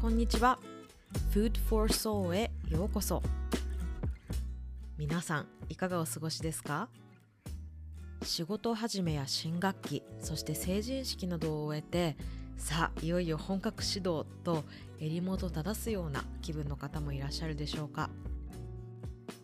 [0.00, 0.60] こんにちは。
[1.34, 3.20] Food for Soul へようこそ。
[4.96, 6.88] 皆さんいかがお過ごしですか？
[8.22, 12.16] 仕事始めや新学期そして成人式などを終えて
[12.56, 14.64] さあいよいよ本格始動と
[15.00, 18.08] 襟元正すような気分の方もいらっしゃるでしょうか？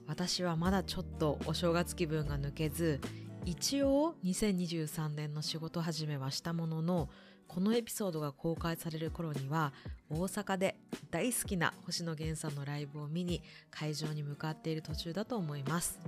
[0.06, 3.00] 私はまだちょっとお正月気分が抜けず
[3.44, 7.08] 一応2023年の仕事始めはしたものの
[7.48, 9.72] このエピソードが公開される頃には
[10.10, 10.76] 大阪で
[11.10, 16.00] 大好きな星野源さんのライブを見に会場に向かっている途中だと思います。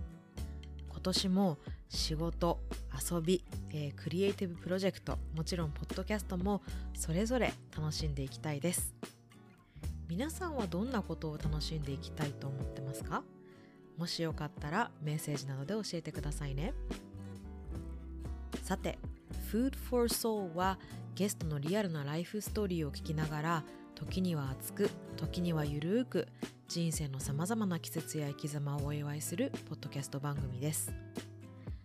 [0.89, 2.59] 今年も仕事
[3.11, 6.63] 遊び、えー、クリエイティブプロジェクトもちろんポッドキャストも
[6.95, 8.93] それぞれ楽しんでいきたいです。
[10.09, 13.23] 皆さんはどんなことを楽しんでいきたいと思ってますか？
[13.97, 16.75] もしよかったらメッセージなどで教えてくださいね。
[18.63, 18.99] さて
[19.53, 20.79] Food for Soul は
[21.15, 23.65] ゲストのリアルなライフストーリーを聞きながら
[23.95, 26.29] 時には熱く時にはゆるーく
[26.69, 30.93] 人生のさまざまな季節や生き様をお祝いするポッドキャスト番組です。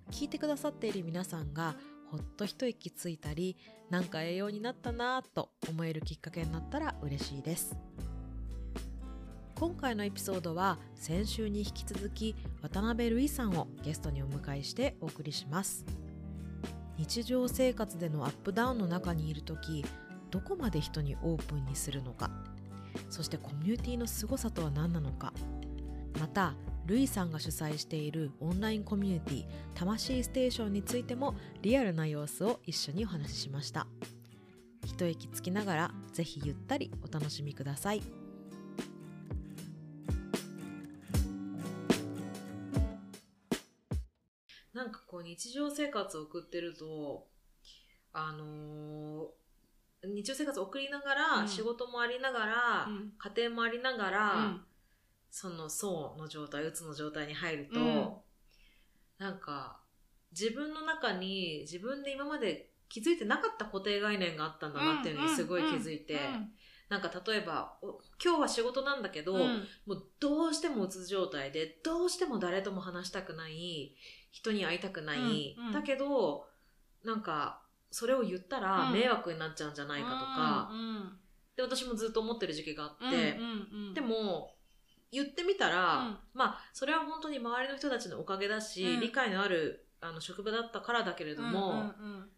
[0.09, 1.75] 聞いてくださっている皆さんが
[2.09, 3.55] ほっと一息ついたり
[3.89, 7.77] なんか栄養になったなぁと思えるきっかけになったら嬉しいです。
[9.55, 15.85] 今回のエピソードは先週に引き続き渡辺瑠衣さんをゲストにお迎えしてお送りします。
[17.01, 19.83] 日常生活でのアップダウンの中にいる時
[20.29, 22.29] どこまで人にオープンにするのか。
[23.09, 25.33] そしてコミュニティの凄さとは何なのか。
[26.19, 26.53] また
[26.85, 33.87] ルイさんが主催しているオンラインコミュニティ魂ステーションについてもリアルな様子を一緒にお話ししました。
[34.85, 38.20] 一息つきながらぜひゆったりお楽しみください。
[45.31, 47.27] 日常生活を送ってると
[48.13, 49.41] あのー
[50.03, 51.47] 日常生活を送りながら、うん。
[51.47, 53.13] 仕事もありながら、うん。
[53.17, 54.61] 家庭もありながら、うん。
[55.29, 59.25] その層の状態うつの状態に入ると、うん。
[59.25, 59.79] なんか
[60.31, 66.17] 自分の中に自分で今まで気づいてなかった固定概念があったんだなっていうのにすごい気づいて、
[66.89, 69.67] なんか例えばお今日は仕事なんだけど、うん。
[69.85, 73.95] もうどうしてもうつ状態でどうしても誰とも話したくない
[74.31, 75.73] 人に会いたくない、うんうん。
[75.73, 76.45] だけど
[77.03, 77.61] なんか
[77.91, 78.93] それを言ったらうん。
[78.93, 81.17] 迷惑になっちゃうんじゃないかとか、うん
[81.55, 83.93] で私もずっと思ってる時期があって、うんうんうん。
[83.93, 84.55] でも
[85.11, 86.17] 言ってみたら、うん。
[86.33, 88.99] まあそれは本当に周りの人たちのおかげだし、うん。
[89.01, 92.29] 理解のあるあの職場だったからだけれども、うんうん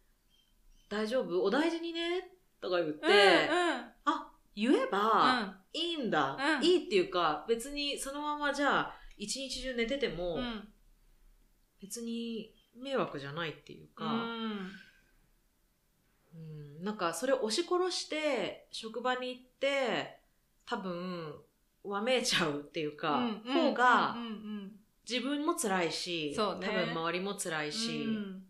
[0.90, 1.44] 大丈夫？
[1.44, 2.30] お大事にね？
[2.60, 3.16] とか言って、うんうん。
[4.06, 6.64] あ言えば、いいんだ、うん。
[6.64, 10.68] いいっていうか別にそのままじゃあ一日中寝てても、うん
[11.84, 12.50] 別に
[12.82, 14.72] 迷惑じゃないっていうか、うんうん
[16.84, 20.18] なんかそれを押し殺して職場に行って
[20.66, 21.34] 多分
[21.84, 24.72] わめいちゃうっていうか、うん方がうんうん
[25.08, 26.38] 自分も辛いし、ね。
[26.38, 28.44] 多分周りも辛いし、うん。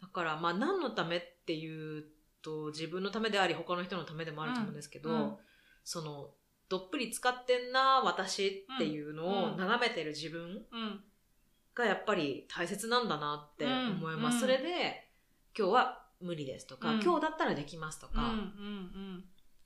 [0.00, 2.04] だからまあ何のためっていう
[2.40, 5.36] と自分のためであり他の人のためでもあると思うんですけど、うん
[5.84, 6.30] その
[6.68, 9.56] どっぷり使ってんな私っていうのをうん。
[9.56, 11.00] 眺めてる自分うん
[11.74, 14.40] がやっぱり大切なんだなって思います、うん。
[14.40, 15.08] それで
[15.56, 17.02] 今日は無理ですとか、うん。
[17.02, 18.32] 今日だったらできますとか、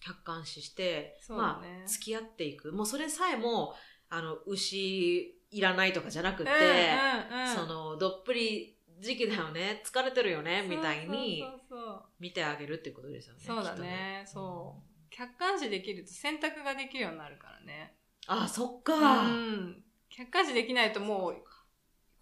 [0.01, 1.37] 客観視して、ね。
[1.37, 2.73] まあ付き合っていく。
[2.73, 3.75] もうそれさえも
[4.09, 6.51] あの牛いらないとかじゃなくて、
[7.55, 11.45] そのどっぷり時期だよね疲れてるよねみたいに
[12.19, 14.25] 見てあげるってことですよねそうだきっとね。
[14.27, 14.83] そう。
[15.11, 17.93] 客観視できると選択ができるようになるからね。
[18.01, 19.85] うんあそっか、うん。
[20.11, 21.37] 客観視できないともう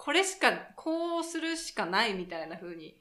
[0.05, 2.95] これしかこうするしかないみたいな風に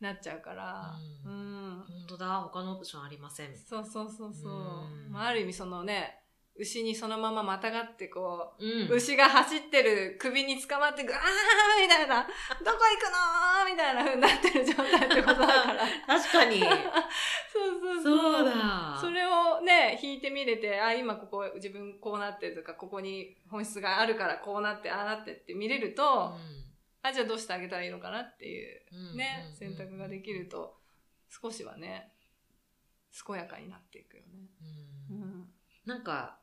[0.00, 0.96] なっちゃうから。
[1.24, 1.84] ううんん。
[1.86, 2.40] 本当だ。
[2.40, 3.56] 他のオプションありません。
[3.56, 4.52] そうそうそうそう。
[4.52, 5.12] うん。
[5.12, 6.19] まあある意味そのね
[6.60, 12.32] 牛にそのまままたがってこううん牛が走ってる首に捕まってぐわーみたいな、どこ
[12.62, 15.86] 行くのーみたいな風になってる状態ってことだから。
[16.06, 18.18] 確かに そうそうそう。
[18.18, 26.34] そうだそれをね、引いてみれて、あ、今ここ自分こうなってるとか、ここに本質があるからこうなって、ああなってって見れると、
[27.02, 30.76] あ、じゃあどうしてあげたらいいのかなっていううんね、うん選択ができると、
[31.30, 32.12] 少しはね、
[33.26, 34.28] 健やかになっていくよね。
[35.10, 35.54] ううんん。
[35.86, 36.39] なんか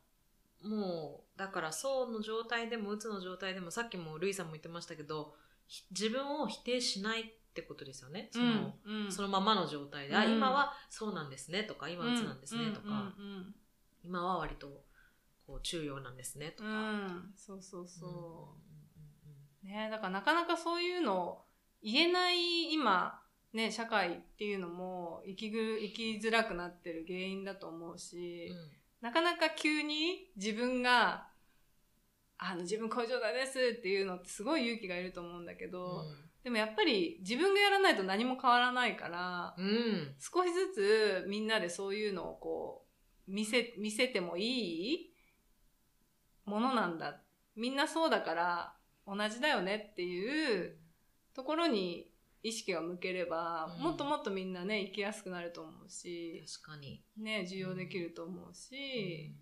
[0.61, 5.35] もうだから層の状態でもうつの状態でもさっきもルイさんも言ってましたけど
[5.67, 8.29] ひ自分を否定しないってことですよね。
[8.31, 10.33] その,、うんそのままの状態で、あうん。
[10.33, 12.97] 今はそうなんですねとか今うつなんですねとか、うんう
[13.39, 13.55] ん
[14.03, 14.67] 今は割と
[15.45, 17.81] こう中庸なんですねとか、うんうんそうそう。
[17.81, 18.55] うんそ
[19.63, 19.65] う。
[19.65, 21.45] ねだからなかなかそういうのを
[21.81, 23.21] 言えない今、
[23.53, 28.49] ね、社会っていうのも生きぐ生きづらくなってる原因だと思うし、
[29.01, 31.27] なかなか急に自分が、
[32.37, 36.05] あの、自分こういう状態ですっていうのってすごい勇気がいると思うんだけど、
[36.43, 40.15] でもやっぱり自分がやらないと何も変わらないから、うん。
[40.19, 42.85] 少しずつみんなでそういうのをこ
[43.27, 45.13] う、見せ、見せてもいい
[46.45, 47.21] ものなんだ。
[47.55, 48.73] みんなそうだから
[49.05, 50.77] 同じだよねっていう
[51.33, 52.06] ところに
[52.43, 57.03] 意識が向ければ、うんもっともっとみんなね、生きやすくなると思うし、確かに。
[57.17, 59.35] ね、受容できると思うし、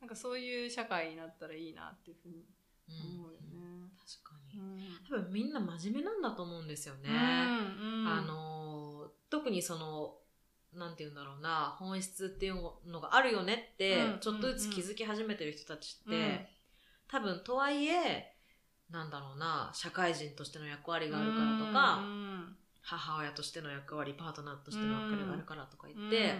[0.00, 2.44] なんかそういう社会になったらいいなっていうふうに
[2.88, 3.90] うん思うよね。
[3.96, 4.60] 確かに。
[4.60, 4.80] うん。
[5.08, 7.08] 多分みんな真面目なんだと思うんですよね。
[7.08, 10.16] うんあ、の特にその
[10.74, 12.56] なんて言うんだろうな本質っていう
[12.86, 16.46] のがあるよねって、うんちょっとずつ気づき始めてる人たちって、うん
[17.08, 18.31] 多分とはいえ
[18.92, 26.08] なんだろうな社会人としての役割があるからとか、うん母親としての役割パートナーとしての役割があるからとか言うん。
[26.08, 26.34] って、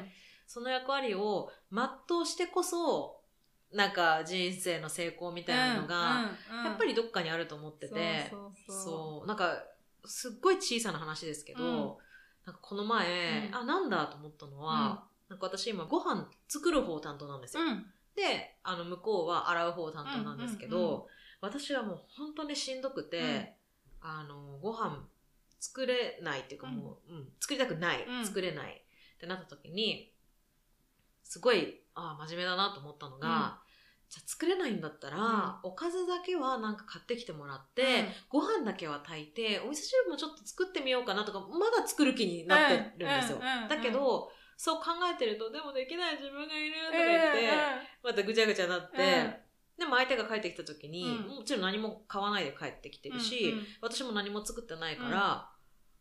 [0.47, 3.21] その役割を全うしてこそ
[3.73, 6.33] なんか人生の成功みたいなのが、
[6.65, 8.33] やっぱりりどっかにあると思ってて。
[8.69, 9.65] そうなんか
[10.05, 11.75] すっごい小さな話ですけど、うん。
[12.45, 13.57] なんかこの前、うん。
[13.57, 17.87] あなんだと思ったのは、なんか私今ご飯作る方担当なんですよ、うん。
[18.17, 21.03] であの向こうは洗う方担当なんですけど、うんうんうん
[21.43, 23.57] 私はもう本当にしんどくて、
[24.01, 25.07] あのご飯
[25.61, 27.29] 作れないっていうかもう、うん。
[27.41, 28.25] 作りたくない、うん。
[28.25, 28.73] 作れない。
[29.17, 30.13] ってなった時に
[31.23, 33.61] すごいあ真面目だなと思ったのが、
[34.09, 47.51] じゃあ作れないんだったら、おかずだけはなんか買ってきてもらって、ご飯だけは炊いてお味噌汁もちょっと作ってみようかなとかまだ作る気になってるんですよ、うんうんうんだけどそう考えてるとでもできない自分がいるとか言って、
[48.05, 49.42] またぐちゃぐちゃになって、
[49.79, 51.37] でも相手が帰ってきた時に、うん。
[51.37, 53.67] もちろん何も買わないで帰ってきてるし、うんうん。
[53.81, 55.49] 私も何も作ってないから、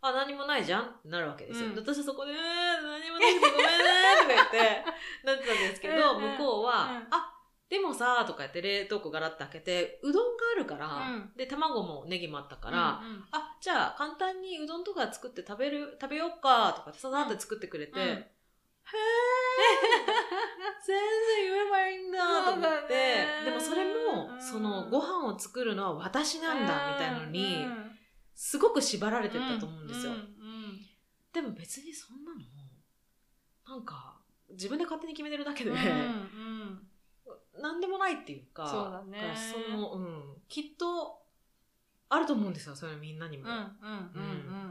[0.02, 1.68] あ、何もないじゃんってなるわけですよ。
[1.68, 1.76] うん。
[1.76, 2.38] で私はそこで、えー、
[2.82, 4.84] 何もなくてごめんねとか言って、
[5.24, 6.32] なってたんですけど、うんうん。
[6.34, 7.38] 向こうは、うんあ、
[7.70, 11.32] でもさ、とか言って冷凍庫ガラッと開けて、うどんがあるから、うん。
[11.38, 13.28] で、卵もネギもあったから、うんうん。
[13.32, 18.32] あ、じゃあ簡単にうどんとか作って食べる、食べようか、とかってささって作ってくれて、
[18.94, 20.82] うんへー。
[20.86, 23.46] 全然言えばいいんだと思って、ね。
[23.46, 24.42] でもそれも、うん。
[24.42, 27.92] そのご飯を作るのは私なんだみたいなのに、うん
[28.44, 30.14] すごく縛られてたと思うんですよ。
[31.32, 32.40] でも別にそんなの、
[33.68, 36.88] なんか、自分で勝手に決めてるだけで、うんうん。
[37.62, 39.36] なんでもないっていうか、そうだね。
[39.36, 41.21] その、うん、きっと、
[42.14, 43.46] あると思うんですよ、それみんなにも。
[43.46, 43.68] うんうんうんう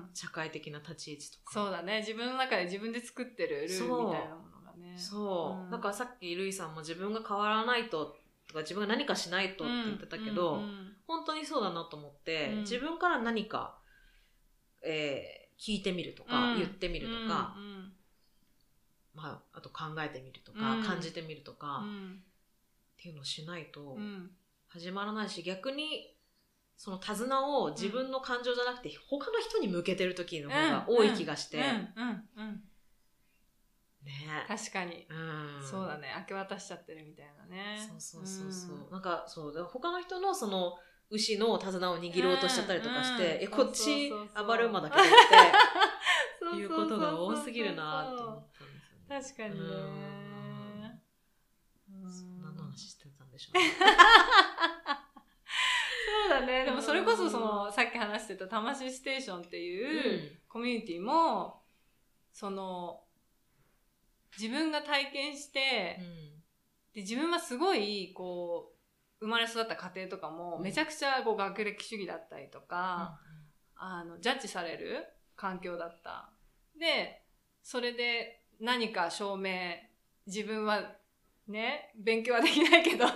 [0.02, 0.10] ん。
[0.12, 1.52] 社会的な立ち位置とか。
[1.54, 2.00] そうだね。
[2.00, 4.98] 自分の中で自分で作ってるルールみたいなものがね。
[4.98, 5.64] そう。
[5.64, 5.70] うん。
[5.70, 10.96] だからさっきルイさんも自分が変わらないと、とか自分が何かしないとって言ってたけど、うんうん。
[11.06, 12.60] 本当にそうだなと思って、うん。
[12.60, 13.78] 自分から何か、
[14.82, 16.58] えー聞いてみるとか、うん。
[16.58, 17.92] 言ってみるとか、うん
[19.14, 20.82] まあ、あと考えてみるとか、うん。
[20.82, 22.22] 感じてみるとか、っうん。
[22.96, 24.30] ていうのをしないとうん。
[24.68, 26.16] 始まらないし、逆に、
[26.80, 31.64] その手綱を自分の感情じゃなくて、他の人に向けてる時の方が多い気がして、うん。
[31.64, 32.24] うん。
[32.38, 32.62] うん。
[34.02, 34.46] ね。
[34.48, 35.06] 確かに。
[35.10, 36.08] うん、そうだね。
[36.20, 37.76] 明け渡しちゃってるみたいなね。
[37.86, 39.54] そうそうそうそう、なんかそう。
[39.54, 40.72] だ他の人のその
[41.10, 43.32] 牛の手綱を握ろうとしちゃったりとかして、うん。
[43.32, 43.42] うん。
[43.42, 45.04] えこっちそうそうそう暴れ馬だけどっ
[46.40, 49.22] うんていうことが多すぎるなと思ったんですよね。
[49.22, 49.66] 確かにね。
[49.66, 51.02] うん。
[51.92, 52.40] うん。
[52.40, 53.64] 何の話してたんでしょうね。
[56.28, 56.64] そうだね。
[56.64, 61.62] でもそれこそそのさっき話してた魂ステーションっていうコミュニティも
[62.32, 63.00] その
[64.38, 65.98] 自分が体験して、
[66.94, 68.72] で自分はすごいこ
[69.20, 73.18] う生まれ育った家庭とかもめちゃくちゃこう学歴主義だったりとか、
[73.76, 75.04] あのジャッジされる
[75.36, 76.30] 環境だった。
[76.78, 77.22] で
[77.62, 79.74] それで何か証明
[80.26, 80.82] 自分は
[81.48, 83.06] ね勉強はできないけど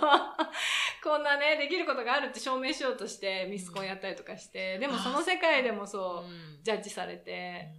[1.05, 6.63] こんなねできることがあるって証明しようとしてミスコンやったりとかして、でもその世界でもそう、うん。
[6.63, 7.69] ジャッジされて、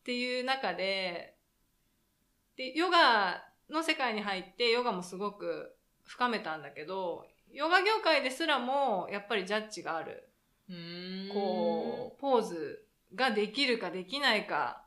[0.00, 1.36] っていう中で、
[2.56, 10.30] で、ヨガの世界に入って、ヨガもすごく深めたんだけど、ヨガ業界ですらも、やっぱりジャッジがある。
[10.70, 11.28] うん。
[11.30, 14.82] こう、ポーズができるかできないか。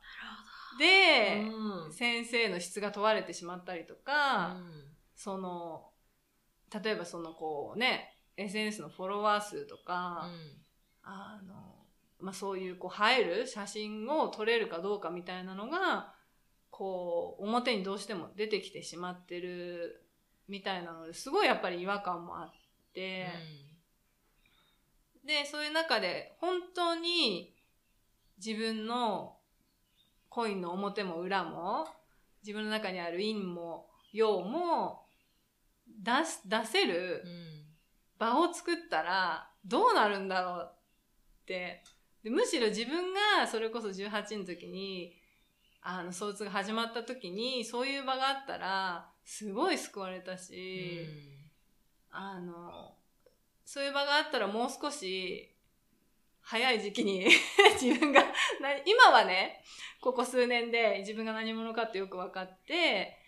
[0.78, 1.92] なでうん。
[1.92, 4.84] 先生の質が問われてしまったりとか、うん。
[5.14, 5.89] その、
[6.72, 10.28] 例えばそのこうね、SNS のフォロワー数とか、
[11.02, 11.54] あの、
[12.20, 16.14] まあ、そういうこう映える写真を撮れるかどうかみたいなのが、
[16.70, 20.02] こう、表にどうしても出てきてしまってる
[20.48, 22.52] みたいなのですごいやっぱり違和感もあっ
[22.94, 23.28] て、
[25.24, 27.54] で、そういう中で本当に
[28.44, 29.36] 自分の
[30.28, 31.86] コインの表も裏も、
[32.42, 35.02] 自分の中にある陰も用も
[35.98, 37.24] 出す、出せる
[38.18, 40.70] 場を作ったらどうなるんだろう
[41.42, 41.82] って。
[42.22, 45.16] でむしろ自分がそれこそ18の時に、
[45.82, 51.06] あの、相通が始まった時に、そういう場があったら、すごい救われたし、
[52.10, 52.94] あの、
[53.64, 55.54] そういう場があったらもう少し、
[56.42, 57.28] 早い時期に
[57.80, 59.62] 自分が、な今はね、
[60.00, 63.19] ここ数年で自分が何者かってよく分かって、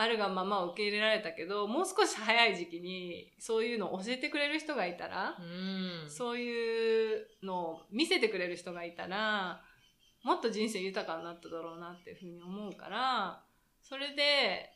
[0.00, 6.10] あるがまま受け入れられたけど、もう少し早い時期にそういうのを教えてくれる人がいたら、うん。
[6.10, 9.62] そういうのを見せてくれる人がいたら、
[10.22, 13.42] もっと人生豊かになっただろうなっていうふうに思うから、
[13.82, 14.72] それで、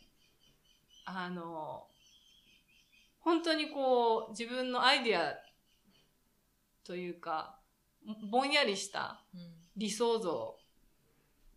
[1.07, 1.87] あの、
[3.21, 5.37] 本当にこう、自分のアイディア
[6.85, 7.59] というか、
[8.31, 9.23] ぼんやりした
[9.75, 10.59] 理想像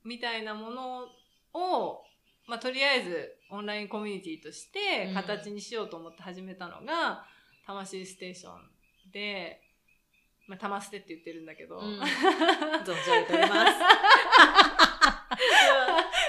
[0.05, 1.07] みたいなもの
[1.53, 2.05] を、
[2.45, 5.13] まあ、とりあえずオンラインコミュニティとしてうん。
[5.13, 7.25] 形にしようと思って始めたのが、
[7.65, 9.61] 魂ステーションで、
[10.47, 11.99] まあ、玉捨てって言ってるんだけど、うん。
[12.01, 13.73] 存じ上げております。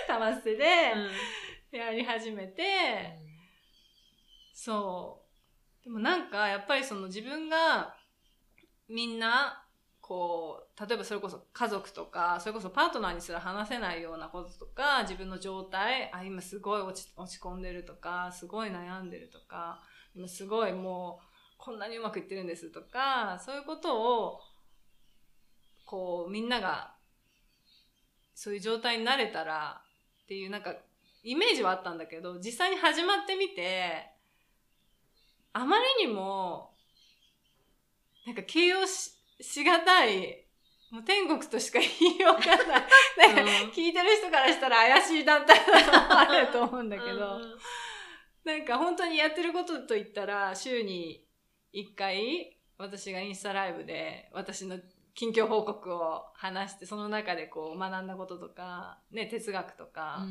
[0.07, 0.93] 玉捨てで
[1.71, 3.19] やり始めて、
[4.53, 5.23] そ
[5.81, 5.85] う。
[5.85, 7.97] でもなんか、やっぱりその自分が
[8.89, 9.65] みんな、
[10.01, 19.80] こう、例えばそれこそ家族とか、それこそパートナーにすら話せないようなこととか、自分の状態、あ、今すごい落ち落ち込んでるとか、すごい悩んでるとか、
[20.14, 24.40] 今すごいもう、こんなにうまくいってるんですとか、そういうことを、
[25.85, 26.94] こう、みんなが、
[28.35, 29.82] そういう状態になれたら、
[30.23, 30.76] っていうなんか、
[31.25, 34.12] イメージはあったんだけど、実際に始まってみて、
[35.52, 36.75] あまりにも、
[38.26, 40.48] なんか形容し、しがたい、
[40.90, 43.35] もう天国としか言いようがない。
[43.35, 43.47] なん。
[43.47, 47.40] か聞いてる人からしたら怪しい団体だと思われると思うんだけど、
[48.45, 51.26] なんか本当にやってることといったら、週に
[51.75, 54.78] 1回、私がインスタライブで、私の
[55.14, 60.26] 近況報告を話して、その中でこう学んだこととか、ね、哲学とか、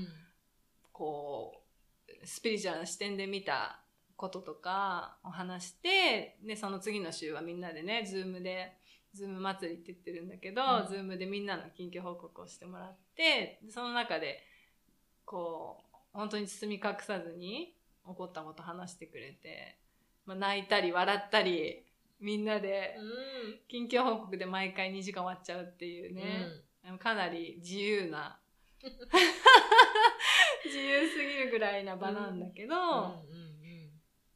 [0.92, 1.62] こ
[2.08, 3.84] う、スピリチュアルな視点で見た
[4.16, 8.78] こととかを話して、で、その次の週はみんなでね、 Zoomで、
[9.18, 10.88] Zoom祭りって言ってるんだけど、うん。
[10.88, 14.44] Zoomでみんなの近況報告をしてもらって、でその中で、
[15.26, 17.74] こう、本当に包み隠さずに
[18.08, 19.78] 起こったこと話してくれて、
[20.26, 21.84] まあ、泣いたり笑ったり、
[22.20, 22.96] みんなで、
[23.68, 26.48] 近況報告で毎回2時間終わっちゃうっていうね、
[27.00, 28.40] かなり自由な
[30.66, 32.76] 自由すぎるぐらいな場なんだけど、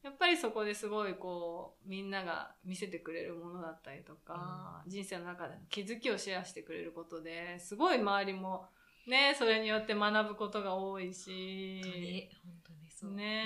[0.03, 8.65] やっぱりそこですごいこうみんなが見せてくれるものだったりとか、人生の中での気づきをシェアしてくれることですごい周りも
[9.07, 11.81] ねそれによって学ぶことが多いし。
[11.83, 13.11] 本当に、本当にそう。
[13.11, 13.43] ね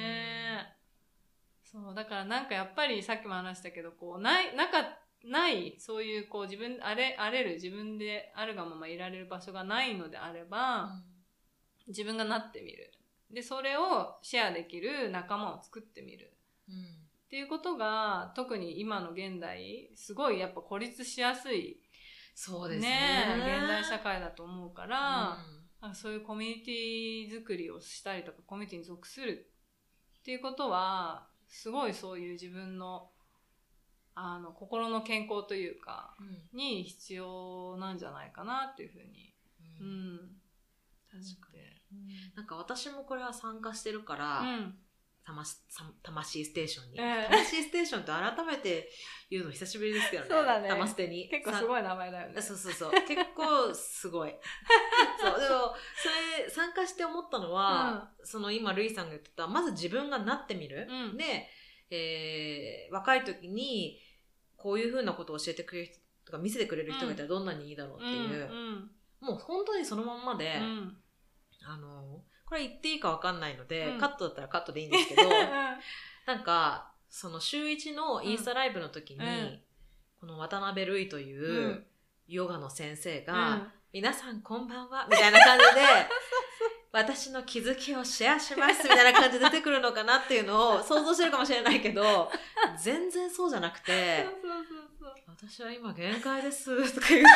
[0.62, 0.76] え、
[1.66, 11.02] そうだからなんかやっぱりさっきも話したけどこうないなかないそういうこう自分あれあれる自分であるがままいられる場所がないのであれば、
[11.88, 12.94] 自分がなってみる。
[13.30, 16.30] でそれをシェアできる仲間を作ってみる。
[16.30, 16.35] うん
[16.72, 21.79] っていうことが特に今の現代すごいやっぱ孤立しやすい
[22.36, 22.89] そうですね。
[22.89, 25.38] ね現代社会だと思うから、
[25.79, 29.50] うなんかそういうコミュニティ作りをしたりとかコミュニティに属する
[30.19, 33.10] っていうことはすごいそういう自分の
[34.15, 36.15] あの心の健康というか
[36.53, 36.57] ん。
[36.57, 39.34] に必要なんじゃないかなっていうふうに、
[39.81, 40.15] ううん。
[40.15, 40.19] ん、
[41.10, 41.57] 確か
[41.91, 42.36] に。
[42.36, 44.75] なんか私もこれは参加してるから、うん
[45.25, 48.88] 魂さ魂ステーションに、ええ魂ステーションって改めて
[49.29, 50.29] 言うの久しぶりですけどね。
[50.29, 51.27] そうだね玉捨てに。
[51.29, 52.41] 結構すごい名前だよね。
[52.41, 52.91] そうそうそう。
[52.91, 54.34] 結構すごい。
[55.20, 55.39] そう。
[55.39, 56.10] でも、そ
[56.44, 60.88] れ、参加して思ったのは、その今、ルイさんが言ってた、まず自分がなってみる。
[60.89, 61.50] うんで、
[61.89, 64.00] えー、若い時に、
[64.55, 68.91] こういうふうなことを教えてくれる人とか見せてくれる人がいたらどんなにいいだろうっていう、うん
[69.22, 70.98] もう本当にそのまんまで、うん
[71.63, 74.00] あの、これ言っていいかわかんないので、うん。
[74.00, 79.60] カットだったらカットでいいんですけど、なんか、その週一のインスタライブの時に、うん。
[80.20, 81.86] この渡辺るいといううん。
[82.28, 83.72] ヨガの先生うが、ん。
[83.94, 85.82] 皆さんこんばんは、みたいな感じで、
[86.92, 92.32] 私の気づきをシェアします、みたいな感じで出てくるのかなっていうのを想像してるかもしれないけど、
[92.82, 95.14] 全然そうじゃなくて、そうそうそう。
[95.28, 97.28] 私は今限界です、とか言って、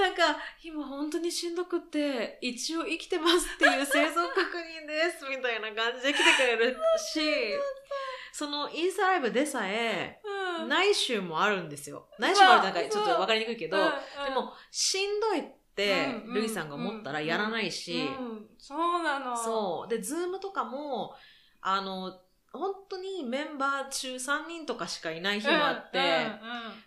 [0.00, 7.20] なんか、今本当にしんどくって、一応生きてますっていう生存確認です、みたいな感じで来てくれるし、
[8.32, 10.28] そのインスタライブでさえ、う
[10.64, 12.08] ん内週もあるんですよ。
[12.18, 13.90] 内週もあるってなんかちょっとわかりにくいけど、うんうん
[14.26, 19.36] でも、しんどいっって、ルイさんが思ったらやらないし、うんそうなの。
[19.36, 19.90] そう。
[19.90, 21.14] で、 Zoomとかも、
[21.60, 22.20] あの、
[22.52, 26.26] 本当にメンバー中3人とかしかいない日もあって、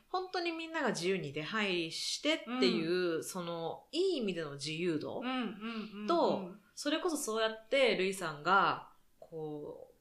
[0.10, 6.08] 本当にみんなが自由に出入りしてっていう、その、いい意味での自由度、うんうんうんうん。
[6.08, 9.96] とそれこそそうやってルイさんが、こう、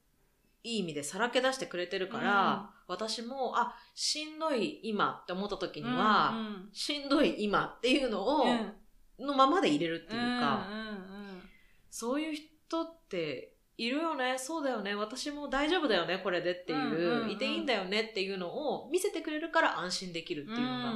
[0.63, 9.25] いい意味でさらけ出してくれてるから、私も、あ、しんどい今って思った時には、うんうんしんどい今っていうのを、うん。
[9.25, 11.41] のままで入れるっていうか、うんうんうん。
[11.89, 17.31] そういう人っているよね、そうだよね、私も大丈夫だよね、これでっていう、うんうんうん。
[17.31, 20.93] いていいんだよねっていうのを見せてくれるから安心できるっていうのが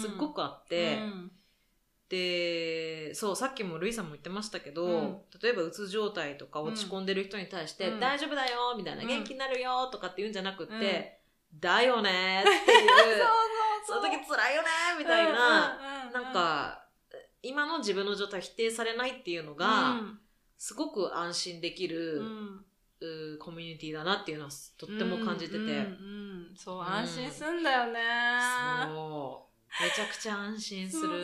[0.00, 1.32] すっごくあって、うん。
[2.08, 5.16] で、そう、さっきもルイさんも言ってましたけど、うん。
[5.42, 8.00] 例えばうつ状態とか落ち込んでる人に対して、うん。
[8.00, 9.08] 大丈夫だよみたいな、うん。
[9.08, 11.20] 元気になるよとかって言うんじゃなくって、
[11.52, 11.60] うん。
[11.60, 12.88] だよねっていう、
[13.86, 16.84] その時辛いよねみたいな、うんうんうんなんか、
[17.42, 19.96] 今の自分の状態を否定されないっていうのが、
[20.62, 22.64] すごく安心できうる、ん。
[23.00, 25.74] うコミュニティだなっていうのはとっても感じてて、うんうんう
[26.52, 26.56] ん。
[26.56, 27.98] そう、ん安心すんだよね。
[28.86, 29.48] そ
[29.80, 29.82] う。
[29.82, 31.08] めちゃくちゃ安心する。
[31.08, 31.18] そう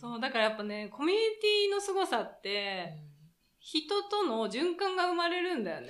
[0.00, 0.14] そう。
[0.14, 0.20] うん。
[0.20, 2.94] だからやっぱねコミュニティの凄さって
[3.58, 5.88] 人との循環が生まれるんだよね。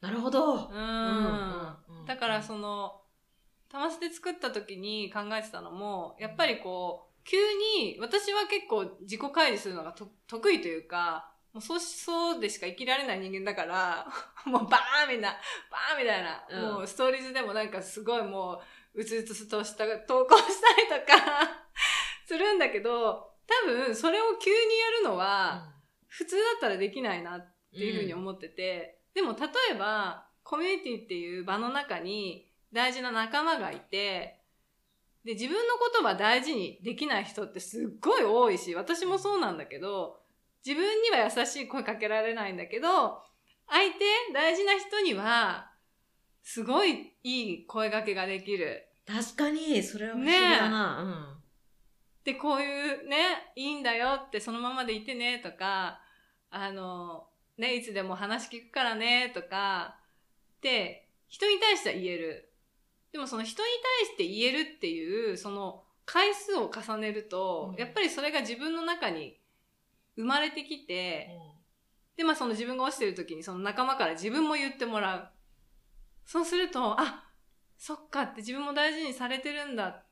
[0.00, 0.78] なるほど、うん、うん。
[0.78, 3.00] うんうんだからその
[3.68, 14.06] タマスで作った時に考えてたのもやっぱりこう急に私は結構自己開示するのがと得意というかもうそうしそうでしか生きられない人間だから
[14.44, 15.30] もうバーンみんな
[15.70, 16.74] バーンみたいな、うん。
[16.74, 18.60] もうストーリーズでもなんかすごいも
[18.92, 21.64] ううつうつとした投稿したりとか
[22.28, 25.72] するんだけど多分それを急にやるのは、
[26.08, 34.42] 普通だったらできないなっていうふうに思ってて、でも例えばコミュニティっていう場の中に大事な仲間がいて
[35.24, 35.60] で自分の
[35.92, 40.25] 言葉大事にできない人ってすっごい多いし私もそうなんだけど
[40.66, 43.22] 自分には優しい声かけられないんだけど
[43.68, 45.70] 相手大事な人には
[46.42, 48.86] すごいいい声掛けができる。
[49.06, 51.38] 確かにそれは不思議だな、
[52.24, 56.00] で、こういうね、いいんだよってそのままでいてねとか、
[56.50, 59.96] あの、ね、いつでも話聞くからねとか、
[60.60, 62.52] で、人に対しては言える。
[63.12, 63.68] でもその人に
[64.00, 69.38] 対して言えるっていう、その回数を重ねると、うんやっぱりそれが自分の中に
[70.16, 71.30] 生まれてきうんて、
[72.16, 75.28] で、まあその自分が落ちてる時にその仲間から自分も言ってもらう。
[76.24, 77.24] そうすると、あ、
[77.78, 80.06] そっかって自分も大事にされてるんだっ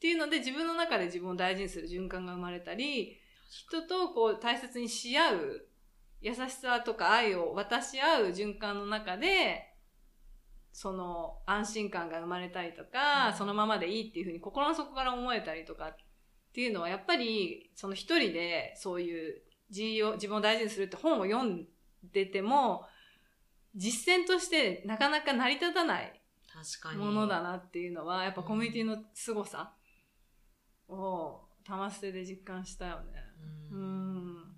[0.00, 3.16] ていうので自分の中で自分を大事にする循環が生まれたり、
[3.50, 5.68] 人とこう大切にし合う、
[6.20, 9.74] 優しさとか愛を渡し合う循環の中で、
[10.72, 15.96] その安心感が生まれたりとか、うんそのままでいいっていうふうに心の底から思えたりとかっ
[16.54, 21.66] ていうのはやっぱりその一人でそういう自由を自分を大事にするって本を読ん
[22.12, 22.86] でても
[23.74, 26.20] 実践としてなかなか成り立たない
[26.96, 29.72] ものだなっていうのはやっぱコミュニティの凄さ
[30.88, 33.12] を玉捨てで実感したよね。
[33.72, 34.36] ううん。
[34.38, 34.56] ん。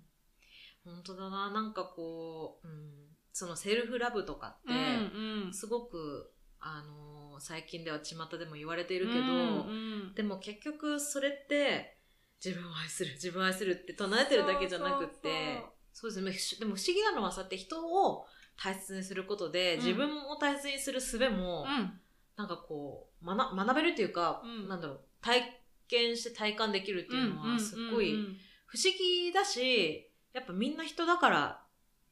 [0.85, 1.51] 本当だな。
[1.51, 5.53] なんかこう、うん、そのセルフラブとかって、うん。
[5.53, 11.97] すごくあの最近では巷でも言われているけど、うんでも結局それって
[12.43, 16.59] 自分を愛する自分を愛するって唱えてるだけじゃなくってそうですね。
[16.59, 18.25] でも不思議なのはそうやって人を
[18.61, 19.79] 大切にすることで、うん。
[19.83, 21.99] 自分を大切にする術も、うん。
[22.35, 24.69] なんかこう学学べるっていうか、うん。
[24.69, 28.37] なんだろう体験して体感できるっていうのうんはすっごいうんうん。
[28.67, 31.61] 不思議だしやっぱみんな人だから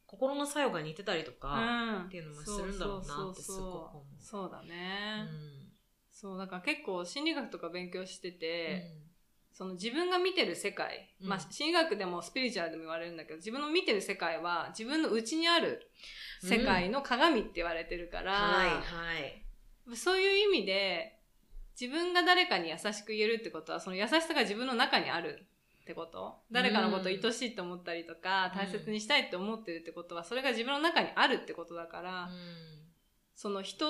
[0.07, 2.05] 心の作用が似てたりとうか、ん。
[2.05, 4.23] っていうのもするんだろうなってすごく思う。
[4.23, 5.71] そうだね、うん。
[6.11, 9.05] そうだから結構心理学とか勉強してて、うん。
[9.53, 11.29] その自分が見てる世界、うん。
[11.29, 15.89] まあ心理学でもスピリチュアルでも言われるんだけど自分の見てる世界は自分の内にある
[16.41, 18.75] 世界の鏡って言われてるから、はいは
[19.19, 19.45] い。
[19.95, 21.19] そういう意味で
[21.79, 25.45] 自分が誰かに優しく言えるってことはその優しさが自分の中にある
[25.85, 26.39] ってこと？
[26.51, 28.59] 誰かのことを愛しいと思ったりとか、うん。
[28.59, 32.29] 大切にしたいって思ってるってことはそれが自分の中にあるってことだから、
[33.35, 33.85] その人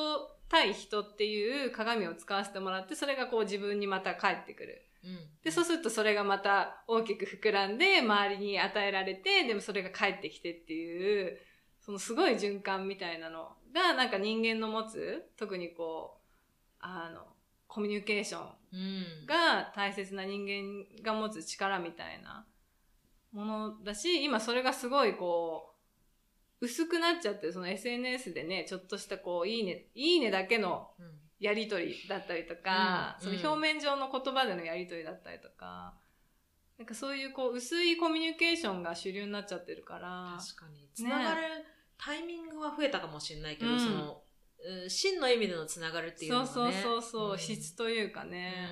[0.50, 4.82] 対人っていう鏡を使わせてもらってそれがこう自分にまた返ってくる。
[5.06, 5.20] うん。
[5.44, 11.38] で、そうするとそれがまた大きく膨らんで、周りに与えられて、でもそれが返ってきてっていう、
[11.80, 16.22] そのすごい循環みたいなのが、なんか人間の持つ、特にこう、
[16.80, 17.22] あの、
[17.76, 19.26] コミュニケーションうん。
[19.26, 22.46] が大切な人間が持つ力みたいな
[23.34, 25.74] ものだし、今それがすごいこ
[26.62, 31.12] う、薄くなっちゃってる、その SNS でね、ちょっとしたこう、いいね、いいねだけのうん。
[31.38, 33.38] やりとりだったりとか、うん。
[33.38, 35.96] その表面上の言葉でのやりとりだったりとか、
[36.78, 40.38] なんかそういうこう薄いコミュニケーションが主流になっちゃってるから。
[40.40, 40.90] 確かに。
[40.94, 41.42] つながる
[41.98, 43.80] タイミングは増えたかもしれないけど、うん。
[43.80, 44.25] その、うん
[44.88, 46.52] 真の意味でのつながるっていうのはね。
[46.52, 48.70] そうそうそうそう、ん質というかね。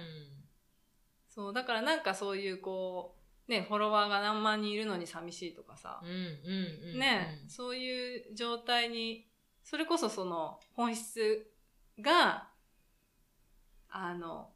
[1.30, 3.15] そう、だからなんかそういうこ
[3.48, 7.00] う、ね、フォロワーが何万人いるのに寂しいとかさうん。、うん、うん、うん。
[7.00, 9.28] ね、そういう状態に、
[9.63, 11.52] それこそその本質
[12.00, 12.50] が、
[13.89, 14.50] あの、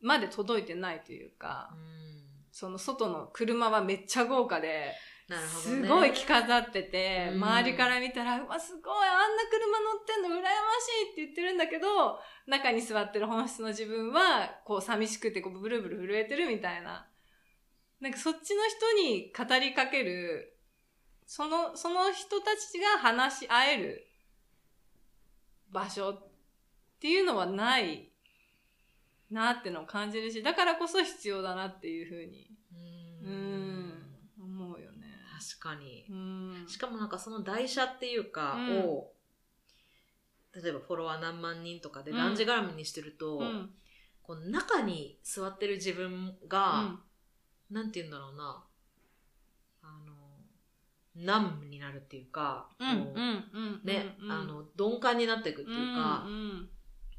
[0.00, 2.24] まで届いてないというか、うん。
[2.52, 4.92] その外の車はめっちゃ豪華で、
[5.28, 5.36] ね。
[5.46, 10.48] すごい着飾ってて、うん周りから見たら、うわ、すごい、あんな車乗ってんの羨ま
[10.80, 17.06] しいって言ってるんだけど、中に座ってる本質の自分は、こう寂しくて、こうブルブル震えてるみたいな。
[18.00, 20.58] なんかそっちの人に語りかける、
[21.26, 24.06] その、その人たちが話し合える
[25.70, 26.28] 場所っ
[27.00, 28.10] ていうのはない
[29.30, 32.50] なってのを感じるし、だからこそ必要だなっていうふうに、
[33.22, 33.26] う。
[33.26, 33.63] うん
[35.58, 36.06] かに。
[36.08, 36.64] うん。
[36.66, 38.78] しかもなんかその台車っていうか、うん。
[38.80, 39.12] を、
[40.54, 42.34] 例えばフォロワー何万人とかでがん。
[42.34, 43.70] じがらめにしてると、うん。
[44.22, 46.98] こう中に座ってる自分が、
[47.70, 48.64] なんて言うんだろうな、
[49.82, 50.14] あの、
[51.14, 52.68] ナムになるっていうか、
[53.84, 56.26] ね、あの、鈍感になっていくっていうか、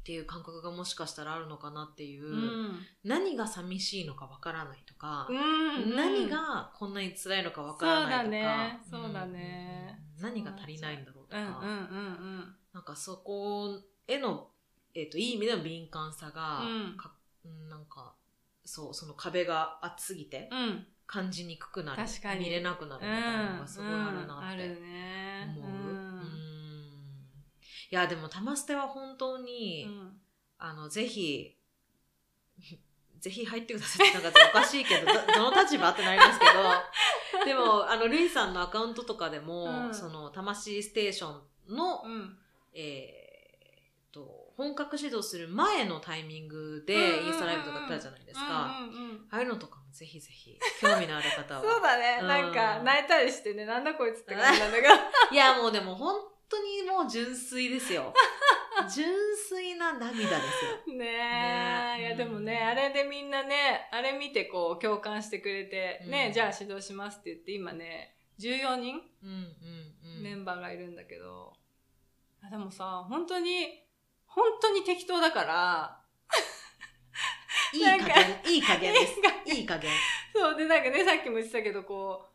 [0.00, 2.72] っていう感覚がもしかしたらあるのかなっていう、
[3.04, 5.28] 何が寂しいのかわからないとか、
[5.94, 9.32] 何がこんなに辛いのかわからないとか、そうだね。
[9.38, 9.98] ね。
[10.18, 10.22] うん。
[10.22, 11.72] 何が足りないんだろうとか、うんうんう
[12.40, 14.50] んなんかそこへの、
[14.94, 17.68] えっ、と、いい意味での敏感さが、うん。
[17.68, 18.14] なんか、
[18.64, 20.58] そう、その壁が厚すぎて、うん。
[20.58, 22.04] うん感じにくくなる。
[22.04, 22.46] 確かに。
[22.46, 24.76] 見れなくなるみたいなのがすごいあるなって
[25.56, 25.70] 思う。
[25.70, 25.96] ううん。
[25.96, 26.56] ん
[27.92, 29.88] いや、でも、タマステは本当に、
[30.58, 31.56] あの、ぜひ、
[33.26, 39.94] ぜひ入ってくださいってなんかおかしいけど、どどの立場ってなりますけど、でも、あの、ルイさんのアカウントとかでも、うん。
[39.94, 41.40] その、魂ステーショ
[41.72, 42.38] ンの、うん。
[42.72, 48.78] えーっと、本格指導する前のタイミングで、インスタライブとかやったじゃないですか。
[48.80, 49.26] うんうんうん。
[49.28, 51.62] ああいうのとかもぜひぜひ、興味のある方は。
[51.66, 52.28] そうだね、うん。
[52.28, 54.94] なんか泣いたりしてねなんだこいつって感じなんだけど
[55.32, 56.14] いや、もうでも本
[56.48, 58.14] 当にもう純粋ですよ。
[58.88, 60.94] 純粋な涙ですよ。
[60.94, 70.22] ねねえ、いやでもね、あれでみんなね、あれ見てこう共感してくれて、ね、うんじゃあ指導しますって言って今ね、14人うんうんうん。
[70.22, 71.52] メンバーがいるんだけど、
[72.42, 73.82] あでもさ、本当に、
[74.26, 76.00] 本当に適当だから、
[77.72, 79.14] いい加減、いい加減です。
[79.46, 79.90] いい加減。
[80.34, 82.28] そうでなんかね、さっきも言ってたけど、こう、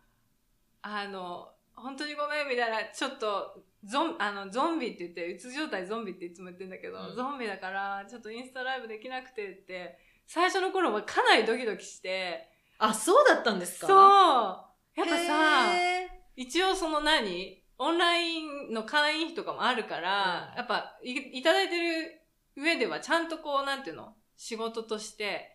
[0.81, 7.15] あの、本当にごめんみたいな、ちょっと、ゾン、あの、ゾンビって言って、うつ状態ゾンビっていつも言ってんだけど、うん。
[7.15, 13.87] ゾンビだから、ちょっとインスタライブできなくてって、最初の頃はかなりドキドキして、あ、そうだったんですか？
[13.87, 14.99] そう。
[14.99, 17.63] やっぱさ、へ一応その何？
[17.77, 20.57] オンラインの会員費とかもあるから、うん。
[20.57, 22.21] やっぱいいただいてる
[22.55, 24.13] 上ではちゃんとこう、なんていうの？
[24.37, 25.53] 仕事として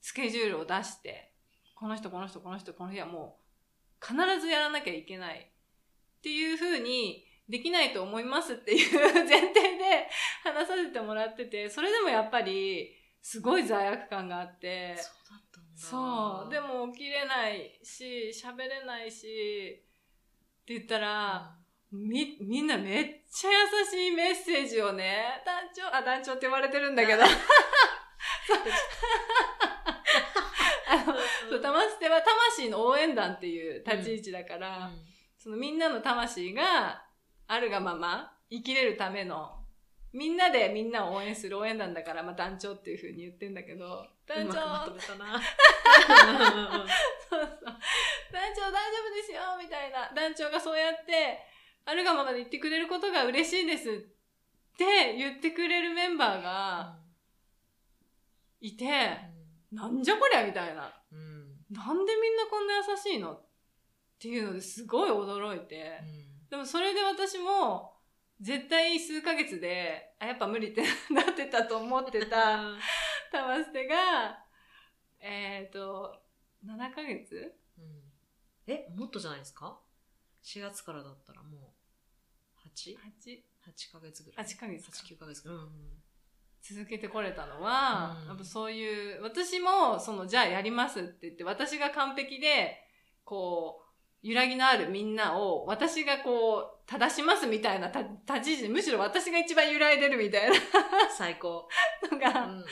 [0.00, 1.34] スケジュールを出して、
[1.74, 3.38] この人、この人、この人、この日はも
[4.00, 5.52] う、必ずやらなきゃいけない。
[6.18, 10.08] っていう風に、できないと思いますっていう前提で
[10.42, 15.80] 話させてもらってて、それでもやっぱり、すごい罪悪感があって、そうだったんだ。
[15.80, 19.84] そう、で、も起きれないし、喋れないし、
[20.62, 21.56] って言ったら、
[21.92, 27.26] み、みんなめっちゃ優しいメッセージをね、団長、あ、団長って言われてるんだけど、あ。
[31.06, 31.14] の、
[31.50, 34.90] そう、玉捨ては魂の応援団っていう立ち位置だから、
[35.38, 37.05] そのみんなの魂が
[37.48, 39.64] あるがまま生きれるための、
[40.12, 44.54] みんなでみんなを応援する応援団だから、まあ団長っていう風に言ってんだけど、団長。
[44.54, 45.38] 団長大丈
[49.02, 50.12] 夫ですよみたいな。
[50.14, 51.38] 団長がそうやって、
[51.84, 53.92] あるがままで言ってくれることが嬉しいですっ
[54.76, 56.98] て言ってくれるメンバーが
[58.60, 58.86] いて、
[59.70, 60.92] なんじゃこりゃみたいな。
[61.12, 63.32] うんうんなんでみんなこんな優しいの？
[63.32, 63.44] っ
[64.20, 66.00] ていうのですごい驚いて。
[66.50, 67.92] でもそれで私も、
[68.40, 72.58] 絶対数ヶ月で、あ、やっぱ無理ってなってたと思ってた
[73.32, 74.38] 玉捨てが、
[75.20, 76.14] えっ、と、
[76.64, 77.54] 7ヶ月？
[77.78, 78.06] うん
[78.66, 79.78] え、もっとじゃないですか
[80.44, 81.74] ?4 月からだったらも
[82.64, 82.96] う、8?8
[83.66, 84.46] 8, ヶ月ぐらい。
[84.46, 85.58] 8ヶ月か8、9ヶ月ぐらい。
[85.58, 85.68] うん
[86.68, 92.76] 続けてこれたのは、うんやっぱそういう、私も、その、じゃあやりますって言って、私が完璧で、
[93.24, 93.85] こう、
[94.26, 98.04] 揺らぎのあるみんなを私がこう正しますみたいな立
[98.42, 100.56] ち位置でむしろ私が一番揺らいでるみたいな
[101.16, 101.68] 最高。
[102.10, 102.64] のが、うんうん。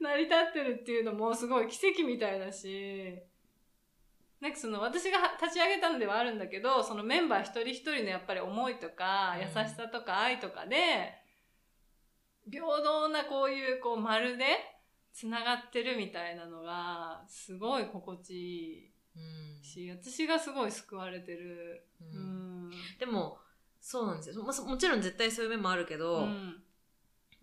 [0.00, 3.16] 成り立ってるっていうのもすごい奇跡みたいだし
[4.40, 9.42] なんかその私が立ち上げたのではあるんだけどそのメンバー一人一人のやっぱり思いとかうん。
[9.42, 11.14] 優しさとか愛とかで
[12.50, 14.46] 平等なこういうこう丸で
[15.12, 18.92] つながってるみたいなのがすごい心地いい。
[19.14, 21.86] うんし私がすごい救われてる。
[22.00, 23.38] ううんんでも、
[23.80, 24.42] そうなんですよ。
[24.42, 26.62] ももちろん絶対そういう面もあるけど、うん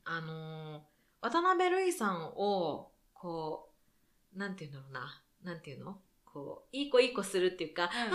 [0.05, 3.71] あのー渡辺瑠衣さんを、こ
[4.35, 5.23] う、なんていうんだろうな。
[5.43, 5.97] なんていうの？
[6.23, 8.11] こう、いい子いい子するっていうか、あー、なん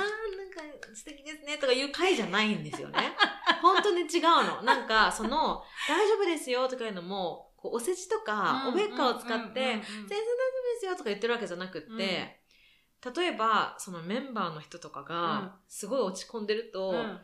[0.52, 0.60] か
[0.94, 3.16] 素敵ですねとかいう回じゃないんですよね。
[3.60, 4.62] 本当に違うの。
[4.62, 12.39] なんか、その、大丈夫ですよとかいうのも、こうお世辞とか、おべっかを使って、うんうんうんうん全然大丈夫ですよとか言ってるわけじゃなくって、
[13.14, 15.06] 例えば、そのメンバーの人とかうん。
[15.06, 17.20] が、すごい落ち込んでると、うん。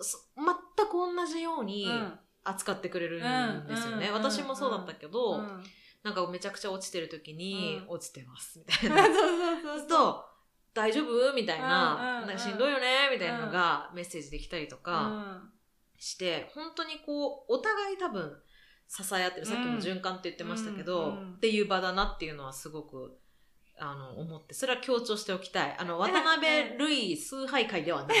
[0.00, 2.18] そ全く同じようにうん。
[2.42, 4.08] 扱ってくれるんですよね。
[4.08, 5.62] うん私もそうだったけど、うん。
[6.02, 7.94] なんかめちゃくちゃ落ちてる時に、うん。
[7.94, 9.04] 落ちてます、みたいな。
[9.04, 10.24] そうそうそうと、
[10.72, 11.34] 大丈夫？
[11.34, 13.10] みたいな、うんなんかしんどいよね？
[13.12, 15.52] みたいなのがメッセージできたりとかうん。
[15.98, 18.42] して、本当にこう、お互い多分、
[18.88, 23.18] 支え合ってる、さっきも循環って言ってましたけど、っていう場だなっていうのはすごく、
[23.80, 25.74] あの、思って、それは強調しておきたい。
[25.78, 28.18] あの、渡辺瑠衣崇拝会ではない。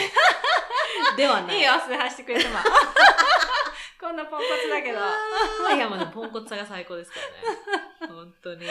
[1.16, 1.58] ではない。
[1.58, 2.58] いいよ、崇拝してくれても。
[4.00, 4.98] こんなポンコツだけど。
[5.76, 7.20] いや、もうね、ポンコツさが最高ですか
[8.00, 8.08] らね。
[8.08, 8.66] 本当に。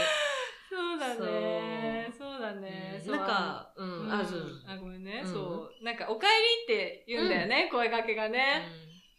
[0.68, 2.12] そうだね。
[2.18, 3.02] そうだね。
[3.06, 5.22] なんか、う、うんん、あ、ごめんね。
[5.24, 5.84] うんそう。
[5.84, 8.68] なんか、お帰りって言うんだよね、声かけがね。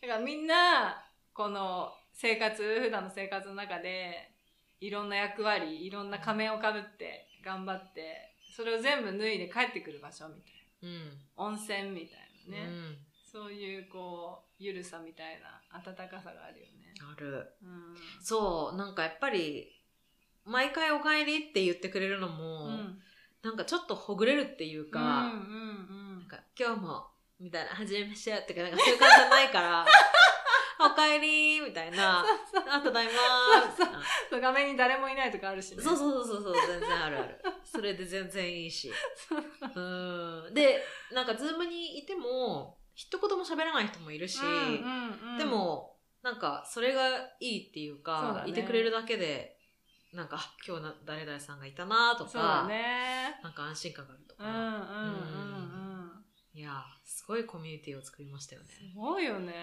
[0.02, 4.29] だからみんな、この生活、普段の生活の中で、
[4.80, 11.08] いろんな役割、いろんな仮面をかぶって、頑張って、それを全部脱いで帰ってくる場所みたいうん。
[11.08, 11.14] な。
[11.36, 12.66] 温泉みたいなね。
[12.66, 12.96] うん。
[13.30, 16.94] そういう、こう、ゆるさみたいな温かさがあるよね。
[17.00, 17.52] ある。
[17.62, 17.94] うん。
[18.22, 19.70] そう、なんかやっぱり、
[20.44, 23.02] 毎回お帰りって言ってくれるのも、うん。
[23.42, 25.32] なんかちょっとほぐれるっていうか、
[26.58, 27.06] 今日も、
[27.38, 29.86] みたいな、はじめましてってか、なんかそういう感じじゃないから、
[30.80, 35.82] お帰りみたいな、あ、ただいまーみたいなそう画面に誰もいないとかあるしね。
[35.82, 37.40] そうそうそうそう、全然あるある。
[37.64, 38.90] それで全然いいし。
[39.74, 39.80] う
[40.50, 40.54] ん。
[40.54, 44.40] で、なんかズームにいても、一言も喋らない人もいるし、
[45.38, 49.56] で、も、なんか、それがいいっていうそうか、いてくれるだけで、
[50.12, 53.38] なんか、あ今日な誰々さんがいたなとか、ね。
[53.42, 55.69] なんか安心感があるとか、うんうんうんうん。
[56.60, 58.68] いや、すごいコミュニティを作りましたよね。
[58.68, 59.54] すごいよね。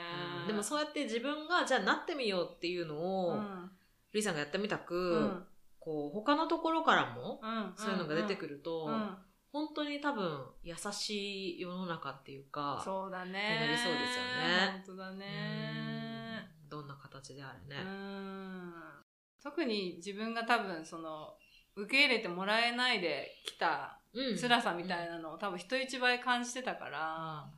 [0.42, 3.72] うんでもそうやって自分が、じゃあなってみようっていうのを、うん
[4.14, 5.44] リーさんがやってみたく、うん
[5.80, 9.16] こう、他のところからも、うんそういうのが出てくると、うん
[9.54, 13.32] 本当に多分優しい世の中っていうか、そうだね。
[13.32, 16.50] なりそうですよね本当だうんね。
[16.70, 17.82] どんな形であれうね。
[17.82, 18.74] ん。
[19.42, 21.38] 特に自分が多分その、
[21.76, 24.07] 受け入れてもらえないで来たうん
[24.38, 27.52] 辛さみたいなのを多分人一倍感じてたから、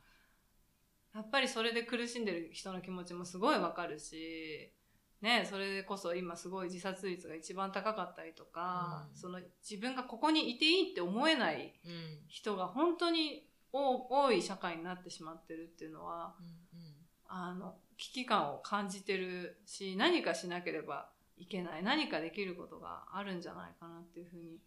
[1.14, 4.72] やっぱりそれで苦しんでる人の気持ちもすごいわかるし、
[5.20, 9.16] ね、それでこそ今すごい自殺率が一番高かったりとか、うん。
[9.16, 12.18] その自分がここにいていいって思えないうん。
[12.28, 16.34] 人が本当に多多い社会になってしまってるっていうのは、
[16.72, 16.94] うん。
[17.28, 24.58] あの、危機感を感じてるし、何かしなければいけない、何かできることがあるんじゃないかなっていうふうに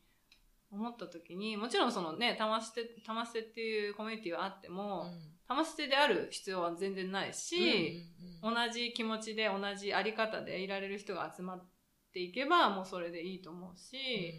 [0.73, 4.75] 思った時に、もちろんそのね、玉捨て、玉捨てっていうコミュニティはあってうん。
[4.75, 5.05] も、
[5.47, 11.65] 玉捨てである必要は全然ないし、うんうん同じ気持ちで同じあり方でいられる人が集まっ
[12.13, 14.33] ていけばもうそれでいいと思うし、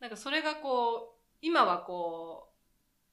[0.00, 2.54] なんかそれがこう、今はこ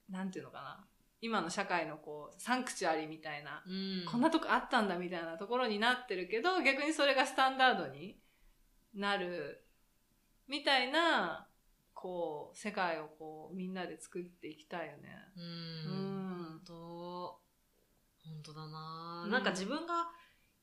[0.08, 0.86] う、なんていうのかな。
[1.20, 4.04] 今の社会のこう、サンクチュアリみたいな、うん。
[4.10, 8.18] こんなとこあったんだみたいなところになってるけど、逆にそれがスタンダードに
[8.94, 9.64] なる、
[10.48, 11.46] みたいな、
[12.02, 15.32] こう、世界をこう、みんなで作っていきたいよね。
[15.36, 15.42] うん。
[15.42, 16.36] うん。
[16.48, 17.40] 本当。
[18.24, 19.30] 本当だな、うん。
[19.30, 20.08] なんか自分が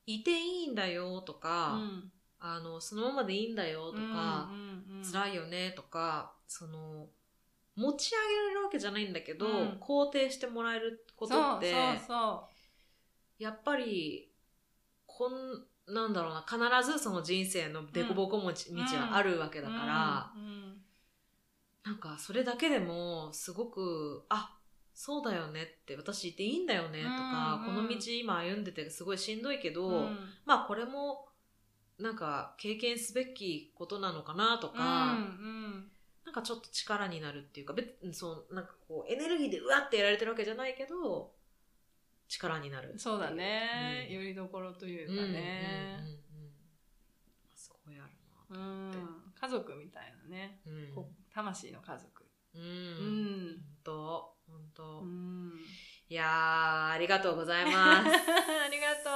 [0.06, 2.12] いていいんだよとうか、ん。
[2.42, 7.08] あのそのままでいいんだよとか、うんうんうん辛いよねとかその
[7.76, 9.78] 持ち上げられるわけじゃないんだけど、うん。
[9.80, 12.50] 肯定してもらえることってそうそうそ
[13.40, 14.30] やっぱり
[15.06, 19.62] こんなんだろうな必ずその人生の凸凹道はあるわけう。
[19.62, 20.42] だから、うん。
[20.44, 20.60] うん
[21.86, 24.56] なんかそれだけでもすごくあ
[24.94, 30.18] そうだよねって私いていいんだよねとか、うんうんこの道今歩んでてすごいしんどいけど、うん。
[30.46, 31.26] まあこれも
[31.98, 35.92] なんか経験すべきことなのかなとか、うん
[36.26, 41.32] なんかちょっと力になるっていうか、別にそう、なんかこう、エネルギーでうわってやられてるわけじゃないけど、
[42.28, 46.20] 力になるそうだね、うん、よりどころというかね、うんうんうんうん、
[47.56, 48.94] すごいあるなうん。
[49.42, 50.94] 家族みたいなね、うん、
[51.34, 52.26] 魂の家族。
[52.56, 55.52] うん、うん、本当本当、うん、
[56.10, 58.10] いやありがとうございます。
[58.10, 59.10] ありがと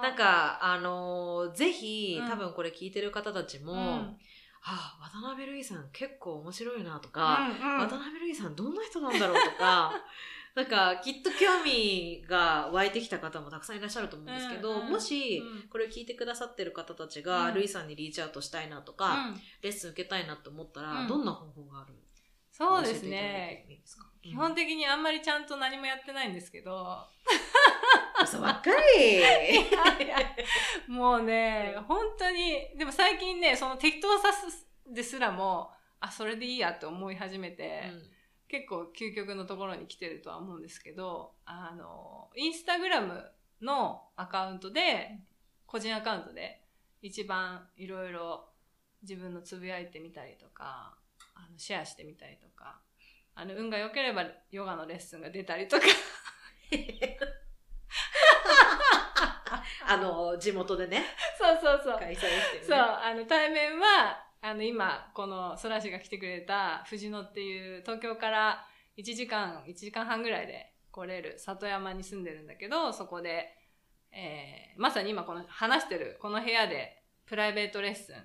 [0.00, 0.02] う。
[0.02, 4.18] なんかあのー、ぜひ、多分これ聞いてる方たちも、うん。
[4.64, 9.92] ああ、渡辺瑠衣さん結構面白いなとか、うんうん、渡辺瑠衣さんどんな人なんだろうとか、
[10.54, 21.94] なんか、きっと興味が湧いてきた方もたくさんいらっしゃると思うんですけど、うんうん、もし、これを聞いてくださってる方たちが、うん、ルイさんにリーチアウトしたいなとか、うん、レッスン受けたいなと思ったら、どんな方法がある？
[22.50, 23.66] そうですね。
[24.22, 26.98] 基本的にあんまりちゃんと何もやってないんですけど。
[28.22, 29.62] 嘘ばっかり。
[30.86, 34.28] もうね、本当に、でも最近ね、その適当さ
[34.86, 38.12] ですらも、あ、それでいいやって思い始めて、うん
[38.52, 43.24] 結構究極のところに来てるとは思うんですけど、あの、インスタグラム
[43.62, 45.20] のアカウントで、
[45.66, 46.60] 個人アカウントで
[47.00, 48.50] 一番いろいろ
[49.00, 50.98] 自分のつぶやいてみたりとか、
[51.34, 52.82] あのシェアしてみたりとか、
[53.34, 55.86] あの、運が良ければヨガのレッスンが出たりとか
[59.88, 61.06] あの、地元でね。
[61.38, 61.98] そうそうそう。
[61.98, 62.32] 開催して、ね、
[62.66, 68.66] そう、あの、対面は、あの、今、このソラシが来てくれた藤野っていう東京から
[68.98, 73.56] 1時間、1時間半ぐらいで来れる里山に住んでるんだけど、そこで、
[74.10, 78.16] えー、まさに今この話してるこの部屋でプライベートレッスン。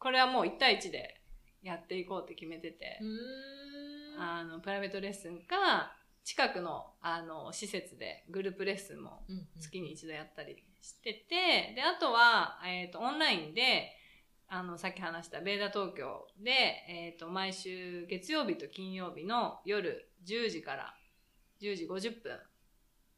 [0.00, 1.20] これはもう1対1で
[1.62, 2.98] やっていこうって決めてて、
[4.18, 9.22] あの、プライベートレッスンか、近くの、あの、施設でグループレッスンも
[9.60, 13.96] 月に一度やったりしてて、で、あとは、えっ、ー、と、オンラインで、
[14.52, 16.50] あの、さっき話したベーダ東京で、
[16.88, 20.94] えっ、ー、と、毎週月曜日と金曜日の夜10時から
[21.62, 22.36] 10時50分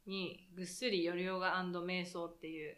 [0.05, 2.77] にぐっすり夜ヨガ瞑想っていう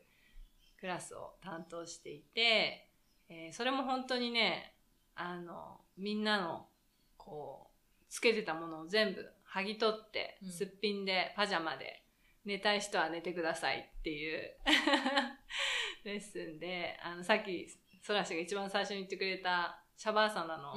[0.79, 2.87] クラスを担当していて、
[3.27, 4.73] えー、それも本当にね、
[5.15, 6.67] あの、みんなの、
[7.17, 12.03] こう、つけてたものを全部剥ぎ取って、すっぴんで、パジャマで、
[12.45, 14.55] 寝たい人は寝てくださいっていう
[16.05, 17.67] レッスンで、あの、さっき
[18.05, 20.75] ソラシが一番最初に言ってくれたシャバーサナの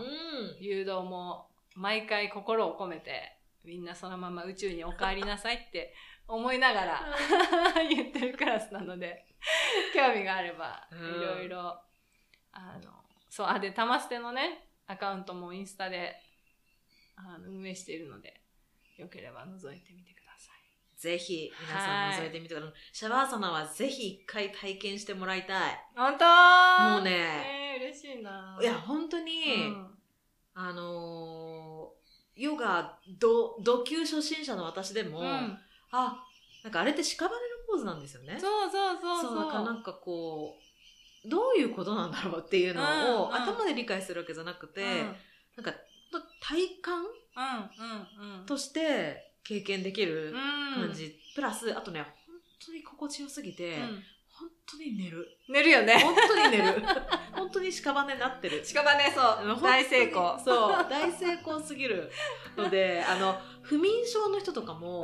[0.59, 3.37] 誘導も毎回心を込めて
[3.67, 5.93] みんなそのまま宇宙にお帰りなさいって
[6.27, 7.05] 思いながら
[7.91, 9.27] 言ってるクラスなので
[9.95, 11.79] 興味があればいろいろ
[12.53, 16.17] あのそうあで玉捨てのねアカウントもインスタで
[17.15, 18.41] あの運営しているので
[18.97, 20.18] よければ覗いてみてください。
[20.99, 22.75] ぜひ皆さん覗いてみてください。
[22.93, 25.85] シャワーサナはぜひ一回体験してもらいたい。
[25.97, 26.25] 本当？
[26.95, 28.59] もうね、えー、嬉しいな。
[28.61, 29.87] いや、本当に、うん、
[30.55, 35.59] あのー、ヨガ、ど、度級初心者の私でも、うん、
[35.93, 36.25] あ、
[36.65, 37.31] なんかあれって屍の
[37.69, 38.37] ポーズなんですよね。
[38.41, 39.31] そうそうそうそう。
[39.37, 40.57] そう、だからなんかこ
[41.25, 44.89] う、どういうことなんだろうっていうのを、頭で理解するわけじゃなくて、うん、
[45.57, 45.75] なんか、
[46.41, 47.07] 体感、うん
[48.25, 50.35] うんうん、として、経験できる
[50.75, 51.19] 感じ。
[51.35, 55.27] プラス、あとね、本当に心地よすぎて、うん、本当に寝る。
[55.49, 55.95] 寝るよね。
[55.95, 56.83] 本当に寝る。
[57.33, 58.63] 本当に屍になってる。
[58.63, 59.61] 屍、そう。
[59.63, 60.39] 大成功。
[60.39, 60.87] そう。
[60.91, 62.11] 大成功すぎる
[62.59, 65.03] ので、 あの、不眠症の人とかも、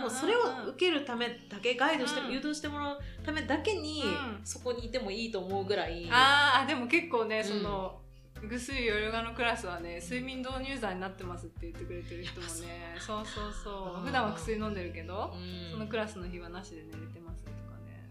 [0.00, 6.08] もうそれを受けるためだけ、ガイドして、うん、誘導してもらうためだけに、うん、そこにいてもいいと思うぐらい。
[6.10, 8.00] ああ、でも結構ね、その、
[8.48, 12.52] ぐすりヨガのクラスはね睡眠導入剤になってますって言ってくれてる人もね
[12.98, 15.34] そうそうそう普段は薬飲んでるけど、
[15.72, 18.10] そのクラスの日はなしで寝れてますとかね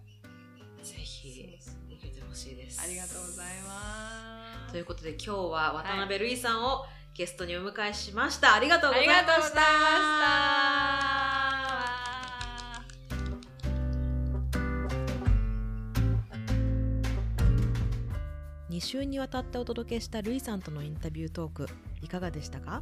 [0.82, 1.58] ぜひ
[1.90, 11.53] 受けてほしいですありがとうございますということで今日は渡辺瑠衣さんをゲストにお迎えしました、ありがとうございました
[18.74, 21.68] 2週にわたってお届けしたルイさんとのインタビュートーク
[22.02, 22.82] いかがでしたか？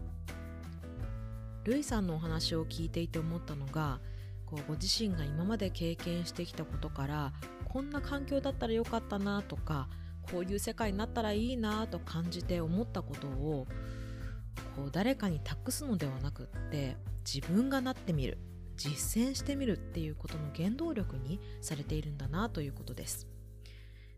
[1.66, 4.00] ルイさんのお話を聞いていて思ったのが
[4.46, 7.34] こうご自身が今まで経験してきたことから
[7.66, 9.90] こんな環境だったらよかったなとか
[10.22, 13.68] こういう世界になったらいいなと感じて思ったことを
[14.78, 16.96] こう誰かに託すのではなくって
[17.30, 18.38] 自分がなってみる
[18.78, 23.28] 実践してみるっていうことの原動力にされているんだなということです。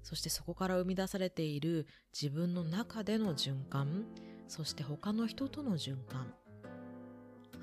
[0.03, 4.05] そしてそこから生み出されている自分の中での循環。
[4.47, 6.31] そして他の人との循環。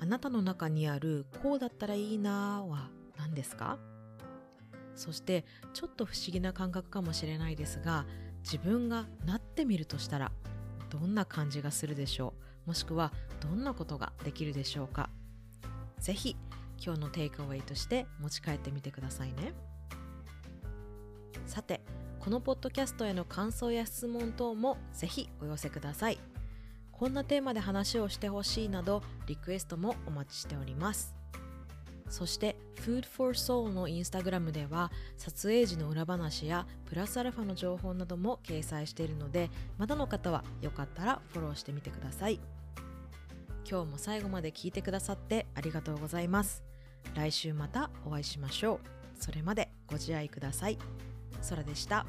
[0.01, 3.77] あなたの中にあるこうだったらいいなは何ですか？
[4.95, 8.05] そしてちょっと不思議な感覚かもしれないですが
[8.43, 10.31] 自分がなってみるとしたら
[10.89, 12.33] どんな感じがするでしょ
[12.65, 12.69] う？
[12.69, 15.09] もしくはどんなことができるでしょうか？
[15.99, 16.35] ぜひ
[16.83, 19.53] 今日のテイクアウェイとして持ち帰ってみてくださいね。
[21.45, 21.81] さて
[22.23, 26.19] このポッドキャストへの感想や質問等もぜひお寄せください。
[26.91, 31.15] こんなテーマで話をしてほしいなどリクエストもお待ちしております。
[32.09, 39.49] そして Food for Soul のインスタグラムでは撮影時の裏話やプラスアルファの情報なども掲載しているので
[39.79, 42.39] まだの方はよかったらフォローしてみてください。
[43.67, 46.61] 今日も最後まで聞いてくださってありがとうございます。
[47.15, 48.79] 来週またお会いしましょう。
[49.19, 50.77] それまでご自愛ください。
[51.49, 52.05] 空でした。